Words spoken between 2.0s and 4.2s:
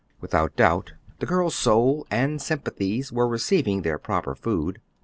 and sympathies were receiving their